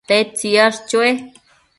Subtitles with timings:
[0.07, 1.09] tedta yash chue?